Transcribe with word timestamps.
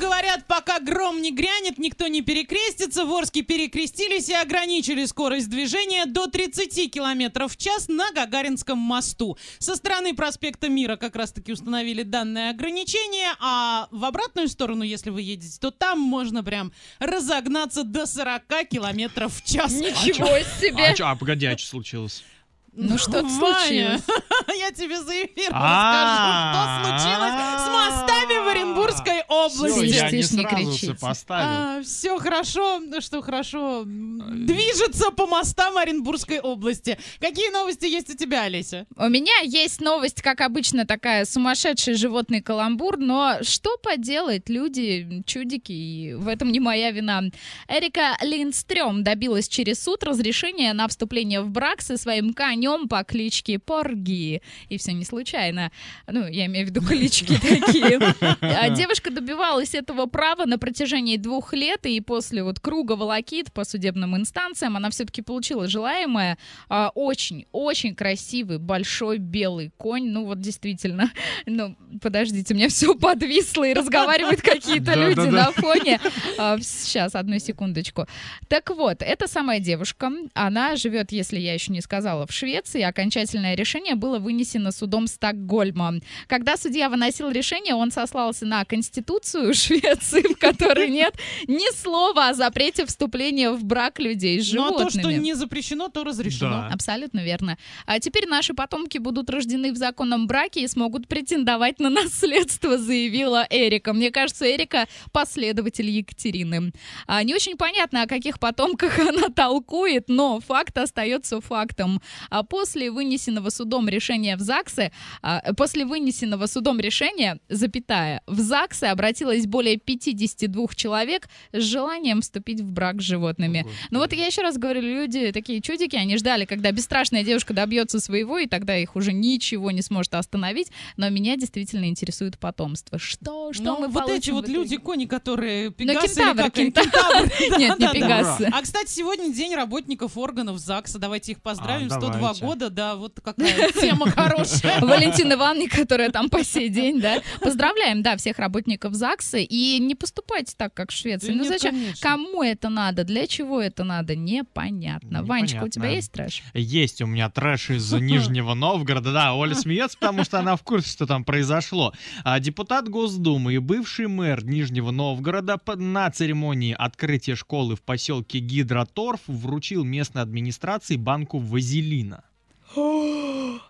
говорят, 0.00 0.46
пока 0.46 0.80
гром 0.80 1.20
не 1.22 1.30
грянет, 1.30 1.78
никто 1.78 2.08
не 2.08 2.22
перекрестится. 2.22 3.04
В 3.04 3.12
Орске 3.14 3.42
перекрестились 3.42 4.28
и 4.28 4.34
ограничили 4.34 5.04
скорость 5.04 5.48
движения 5.50 6.06
до 6.06 6.26
30 6.26 6.90
км 6.90 7.46
в 7.46 7.56
час 7.56 7.88
на 7.88 8.10
Гагаринском 8.12 8.78
мосту. 8.78 9.36
Со 9.58 9.76
стороны 9.76 10.14
проспекта 10.14 10.68
Мира 10.68 10.96
как 10.96 11.14
раз-таки 11.16 11.52
установили 11.52 12.02
данное 12.02 12.50
ограничение, 12.50 13.28
а 13.40 13.86
в 13.90 14.04
обратную 14.04 14.48
сторону, 14.48 14.82
если 14.82 15.10
вы 15.10 15.22
едете, 15.22 15.58
то 15.60 15.70
там 15.70 16.00
можно 16.00 16.42
прям 16.42 16.72
разогнаться 16.98 17.84
до 17.84 18.06
40 18.06 18.42
км 18.70 19.28
в 19.28 19.44
час. 19.44 19.72
Ничего 19.72 20.26
А, 20.34 20.60
себе! 20.60 20.94
чё, 20.96 21.06
а 21.06 21.14
погоди, 21.16 21.46
а 21.46 21.56
что 21.58 21.68
случилось? 21.68 22.24
Ну 22.72 22.98
что-то 22.98 23.24
Ваня, 23.24 23.38
случилось. 23.58 24.02
Я 24.58 24.70
тебе 24.70 25.02
за 25.02 25.12
эфир 25.24 25.50
А, 25.52 26.86
расскажу, 26.86 27.00
что 27.00 27.08
случилось 27.10 27.34
с 27.64 27.68
мостами 27.68 28.44
в 28.44 28.48
Оренбургской 28.48 29.22
области. 29.28 29.66
Всё, 29.66 29.69
я 29.82 30.10
не 30.10 30.22
сразу 30.22 30.48
кричите. 30.48 30.86
сопоставил. 30.94 31.82
все 31.84 32.18
хорошо, 32.18 32.80
что 33.00 33.22
хорошо 33.22 33.84
движется 33.84 35.10
по 35.10 35.26
мостам 35.26 35.76
Оренбургской 35.76 36.40
области. 36.40 36.98
Какие 37.20 37.50
новости 37.50 37.86
есть 37.86 38.10
у 38.10 38.16
тебя, 38.16 38.44
Олеся? 38.44 38.86
У 38.96 39.08
меня 39.08 39.38
есть 39.44 39.80
новость, 39.80 40.22
как 40.22 40.40
обычно, 40.40 40.86
такая 40.86 41.24
сумасшедший 41.24 41.94
животный 41.94 42.40
каламбур, 42.40 42.96
но 42.98 43.38
что 43.42 43.76
поделать, 43.78 44.48
люди, 44.48 45.22
чудики, 45.26 45.72
и 45.72 46.14
в 46.14 46.28
этом 46.28 46.52
не 46.52 46.60
моя 46.60 46.90
вина. 46.90 47.22
Эрика 47.68 48.16
Линдстрём 48.22 49.02
добилась 49.04 49.48
через 49.48 49.82
суд 49.82 50.02
разрешения 50.04 50.72
на 50.72 50.88
вступление 50.88 51.40
в 51.40 51.50
брак 51.50 51.82
со 51.82 51.96
своим 51.96 52.32
конем 52.34 52.88
по 52.88 53.02
кличке 53.04 53.58
Порги. 53.58 54.42
И 54.68 54.78
все 54.78 54.92
не 54.92 55.04
случайно. 55.04 55.70
Ну, 56.06 56.26
я 56.26 56.46
имею 56.46 56.66
в 56.66 56.70
виду 56.70 56.82
клички 56.82 57.36
такие. 57.40 58.00
А 58.40 58.70
Девушка 58.70 59.10
добивалась 59.10 59.69
этого 59.74 60.06
права 60.06 60.46
на 60.46 60.58
протяжении 60.58 61.16
двух 61.16 61.52
лет, 61.52 61.86
и 61.86 62.00
после 62.00 62.42
вот 62.42 62.60
круга 62.60 62.92
волокит 62.92 63.52
по 63.52 63.64
судебным 63.64 64.16
инстанциям 64.16 64.76
она 64.76 64.90
все-таки 64.90 65.22
получила 65.22 65.66
желаемое. 65.66 66.38
А, 66.68 66.90
Очень-очень 66.94 67.94
красивый, 67.94 68.58
большой 68.58 69.18
белый 69.18 69.70
конь. 69.76 70.10
Ну 70.10 70.24
вот 70.24 70.40
действительно. 70.40 71.10
Ну, 71.46 71.74
подождите, 72.00 72.54
у 72.54 72.56
меня 72.56 72.68
все 72.68 72.94
подвисло 72.94 73.64
и 73.64 73.72
разговаривают 73.72 74.40
какие-то 74.40 74.94
люди 74.96 75.28
на 75.28 75.50
фоне. 75.52 76.00
Сейчас, 76.62 77.14
одну 77.14 77.38
секундочку. 77.38 78.06
Так 78.48 78.70
вот, 78.70 79.02
эта 79.02 79.26
самая 79.26 79.58
девушка, 79.58 80.12
она 80.34 80.76
живет, 80.76 81.12
если 81.12 81.38
я 81.38 81.54
еще 81.54 81.72
не 81.72 81.80
сказала, 81.80 82.26
в 82.26 82.32
Швеции. 82.32 82.82
Окончательное 82.82 83.54
решение 83.54 83.94
было 83.94 84.18
вынесено 84.18 84.70
судом 84.70 85.06
Стокгольма. 85.06 85.94
Когда 86.26 86.56
судья 86.56 86.88
выносил 86.88 87.30
решение, 87.30 87.74
он 87.74 87.90
сослался 87.90 88.46
на 88.46 88.64
Конституцию 88.64 89.54
Швеции, 89.60 90.32
в 90.32 90.38
которой 90.38 90.88
нет 91.00 91.14
ни 91.46 91.74
слова 91.74 92.28
о 92.28 92.34
запрете 92.34 92.86
вступления 92.86 93.50
в 93.50 93.64
брак 93.64 93.98
людей 93.98 94.40
с 94.40 94.52
Ну 94.52 94.62
а 94.62 94.68
животными. 94.68 94.90
то, 94.90 95.00
что 95.00 95.12
не 95.12 95.34
запрещено, 95.34 95.88
то 95.88 96.04
разрешено. 96.04 96.68
Да. 96.68 96.70
Абсолютно 96.72 97.20
верно. 97.20 97.58
А 97.86 97.98
теперь 98.00 98.26
наши 98.28 98.54
потомки 98.54 98.98
будут 98.98 99.30
рождены 99.30 99.72
в 99.72 99.76
законном 99.76 100.26
браке 100.26 100.62
и 100.62 100.68
смогут 100.68 101.08
претендовать 101.08 101.78
на 101.80 101.90
наследство, 101.90 102.78
заявила 102.78 103.46
Эрика. 103.50 103.92
Мне 103.92 104.10
кажется, 104.10 104.44
Эрика 104.50 104.86
последователь 105.12 105.88
Екатерины. 105.90 106.72
А, 107.06 107.22
не 107.22 107.34
очень 107.34 107.56
понятно, 107.56 108.02
о 108.02 108.06
каких 108.06 108.38
потомках 108.38 108.98
она 109.08 109.28
толкует, 109.28 110.08
но 110.08 110.40
факт 110.40 110.78
остается 110.78 111.40
фактом. 111.40 112.00
А 112.30 112.42
после 112.42 112.90
вынесенного 112.90 113.50
судом 113.50 113.88
решения 113.88 114.36
в 114.36 114.40
ЗАГСе, 114.40 114.92
а, 115.22 115.52
после 115.54 115.84
вынесенного 115.84 116.46
судом 116.46 116.80
решения, 116.80 117.38
запятая, 117.48 118.22
в 118.26 118.38
ЗАГСе 118.40 118.86
обратилось 118.86 119.46
более 119.50 119.76
52 119.76 120.66
человек 120.74 121.28
с 121.52 121.62
желанием 121.62 122.22
вступить 122.22 122.60
в 122.60 122.72
брак 122.72 123.00
с 123.00 123.04
животными. 123.04 123.66
Ну 123.90 123.98
вот 123.98 124.12
я 124.12 124.26
еще 124.26 124.42
раз 124.42 124.56
говорю, 124.56 124.80
люди 124.80 125.32
такие 125.32 125.60
чудики, 125.60 125.96
они 125.96 126.16
ждали, 126.16 126.44
когда 126.44 126.70
бесстрашная 126.72 127.24
девушка 127.24 127.52
добьется 127.52 128.00
своего, 128.00 128.38
и 128.38 128.46
тогда 128.46 128.76
их 128.76 128.96
уже 128.96 129.12
ничего 129.12 129.70
не 129.70 129.82
сможет 129.82 130.14
остановить. 130.14 130.68
Но 130.96 131.08
меня 131.10 131.36
действительно 131.36 131.86
интересует 131.86 132.38
потомство. 132.38 132.98
Что, 132.98 133.52
что 133.52 133.62
Ну, 133.62 133.80
мы 133.80 133.88
вот 133.88 134.04
эти 134.04 134.30
получим 134.30 134.34
вот 134.34 134.48
люди, 134.48 134.76
кони, 134.76 135.06
которые 135.06 135.70
пегасы 135.70 136.06
или 136.06 136.06
кентавр, 136.08 136.42
как- 136.44 136.52
кентавр. 136.54 136.86
кентавры, 136.90 137.30
да, 137.50 137.56
Нет, 137.58 137.78
не 137.78 137.88
пегасы. 137.92 138.48
А, 138.52 138.62
кстати, 138.62 138.90
сегодня 138.90 139.32
день 139.32 139.54
работников 139.54 140.16
органов 140.16 140.58
ЗАГСа. 140.58 140.98
Давайте 140.98 141.32
их 141.32 141.42
поздравим. 141.42 141.88
А, 141.88 141.90
102 141.90 142.12
давайте. 142.12 142.44
года, 142.44 142.70
да, 142.70 142.94
вот 142.96 143.14
такая 143.14 143.34
тема 143.80 144.08
хорошая. 144.10 144.80
Валентина 144.80 145.34
Ивановна, 145.34 145.68
которая 145.68 146.10
там 146.10 146.28
по 146.30 146.44
сей 146.44 146.68
день, 146.68 147.00
да. 147.00 147.20
Поздравляем, 147.40 148.02
да, 148.02 148.16
всех 148.16 148.38
работников 148.38 148.94
ЗАГСа. 148.94 149.39
И 149.42 149.78
не 149.78 149.94
поступайте 149.94 150.54
так, 150.56 150.74
как 150.74 150.90
в 150.90 150.94
Швеции. 150.94 151.28
Да 151.28 151.34
ну 151.34 151.42
нет, 151.42 151.52
зачем? 151.52 151.74
конечно. 151.74 152.08
Кому 152.08 152.42
это 152.42 152.68
надо? 152.68 153.04
Для 153.04 153.26
чего 153.26 153.60
это 153.60 153.84
надо? 153.84 154.16
Непонятно. 154.16 155.22
Ванечка, 155.22 155.64
у 155.64 155.68
тебя 155.68 155.90
Непонятно. 155.90 155.96
есть 155.96 156.12
трэш? 156.12 156.42
Есть 156.54 157.02
у 157.02 157.06
меня 157.06 157.30
трэш 157.30 157.70
из 157.70 157.92
Нижнего 158.00 158.54
Новгорода. 158.54 159.12
Да, 159.12 159.34
Оля 159.34 159.54
смеется, 159.54 159.98
потому 159.98 160.24
что 160.24 160.38
она 160.38 160.56
в 160.56 160.62
курсе, 160.62 160.90
что 160.90 161.06
там 161.06 161.24
произошло. 161.24 161.92
А, 162.24 162.38
Депутат 162.40 162.88
Госдумы 162.88 163.54
и 163.54 163.58
бывший 163.58 164.08
мэр 164.08 164.44
Нижнего 164.44 164.90
Новгорода 164.90 165.58
на 165.76 166.10
церемонии 166.10 166.74
открытия 166.76 167.34
школы 167.34 167.76
в 167.76 167.82
поселке 167.82 168.38
Гидроторф 168.38 169.20
вручил 169.26 169.84
местной 169.84 170.22
администрации 170.22 170.96
банку 170.96 171.38
вазелина. 171.38 172.24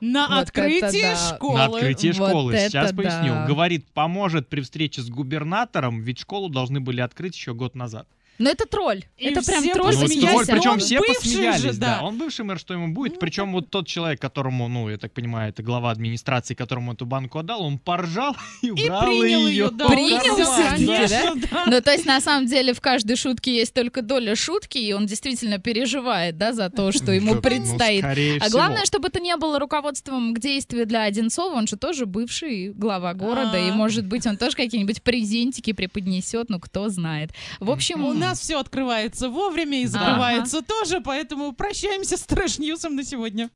На 0.00 0.28
Вот 0.28 0.42
открытии 0.42 1.06
это 1.06 1.20
да. 1.20 1.34
школы. 1.36 1.58
На 1.58 1.64
открытии 1.66 2.12
Вот 2.12 2.28
школы. 2.28 2.56
Сейчас 2.56 2.92
поясню. 2.92 3.32
да. 3.34 3.46
Говорит, 3.46 3.86
поможет 3.92 4.48
при 4.48 4.60
встрече 4.60 5.02
с 5.02 5.08
губернатором, 5.08 6.00
ведь 6.00 6.18
школу 6.20 6.48
должны 6.48 6.80
были 6.80 7.00
открыть 7.00 7.34
еще 7.36 7.54
год 7.54 7.74
назад. 7.74 8.08
Ну 8.40 8.50
это 8.50 8.66
тролль. 8.66 9.04
И 9.18 9.26
это 9.26 9.42
прям 9.44 9.62
все 9.62 9.74
тролль 9.74 9.94
Ну, 9.94 10.06
тролль, 10.08 10.46
да, 10.46 10.52
причем 10.54 10.70
он 10.72 10.78
все 10.78 10.98
посмеялись, 11.00 11.60
же, 11.60 11.72
да. 11.74 11.98
да. 11.98 12.02
Он 12.06 12.16
бывший 12.18 12.44
мэр, 12.44 12.58
что 12.58 12.72
ему 12.74 12.88
будет. 12.94 13.18
Причем 13.20 13.52
вот 13.52 13.70
тот 13.70 13.86
человек, 13.86 14.18
которому, 14.20 14.66
ну, 14.68 14.88
я 14.88 14.96
так 14.96 15.12
понимаю, 15.12 15.50
это 15.50 15.62
глава 15.62 15.90
администрации, 15.90 16.54
которому 16.54 16.94
эту 16.94 17.04
банку 17.04 17.38
отдал, 17.38 17.62
он 17.62 17.78
поржал 17.78 18.34
и 18.62 18.68
И 18.68 18.70
убрал 18.70 19.02
принял 19.06 19.46
ее. 19.46 19.54
ее, 19.64 19.70
да. 19.70 19.88
Принял 19.88 20.18
всё-таки, 20.34 20.86
конечно, 20.86 21.34
да. 21.50 21.64
Ну, 21.66 21.80
то 21.82 21.92
есть, 21.92 22.06
на 22.06 22.20
самом 22.22 22.46
деле, 22.46 22.72
в 22.72 22.80
каждой 22.80 23.16
шутке 23.16 23.54
есть 23.54 23.74
только 23.74 24.00
доля 24.00 24.34
шутки, 24.34 24.78
и 24.78 24.92
он 24.94 25.04
действительно 25.04 25.58
переживает, 25.58 26.38
да, 26.38 26.52
за 26.54 26.70
то, 26.70 26.92
что 26.92 27.12
ему 27.12 27.34
Ну, 27.34 27.42
предстоит. 27.42 28.00
скорее 28.02 28.38
А 28.38 28.44
всего. 28.46 28.58
главное, 28.58 28.84
чтобы 28.86 29.08
это 29.08 29.20
не 29.20 29.36
было 29.36 29.58
руководством 29.58 30.32
к 30.34 30.38
действию 30.40 30.86
для 30.86 31.02
Одинцова. 31.02 31.54
Он 31.56 31.66
же 31.66 31.76
тоже 31.76 32.06
бывший 32.06 32.70
глава 32.72 33.12
города, 33.12 33.58
и, 33.58 33.68
А. 33.68 33.74
может 33.74 34.06
быть, 34.06 34.26
он 34.26 34.38
тоже 34.38 34.56
какие-нибудь 34.56 35.02
презентики 35.02 35.72
преподнесет, 35.74 36.48
ну, 36.48 36.58
кто 36.58 36.88
знает. 36.88 37.32
В 37.60 37.70
общем, 37.70 38.04
У 38.04 38.12
нас 38.14 38.29
все 38.38 38.58
открывается 38.58 39.28
вовремя 39.28 39.82
и 39.82 39.86
закрывается 39.86 40.62
тоже, 40.62 41.00
поэтому 41.00 41.52
прощаемся 41.52 42.16
с 42.16 42.22
трэш-ньюсом 42.22 42.94
на 42.94 43.04
сегодня. 43.04 43.48